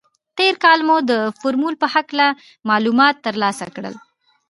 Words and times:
تېر 0.37 0.53
کال 0.63 0.79
مو 0.87 0.95
د 1.11 1.11
فورمول 1.39 1.75
په 1.81 1.87
هکله 1.95 2.27
معلومات 2.69 3.15
تر 3.25 3.33
لاسه 3.43 3.65
کړل. 3.75 3.95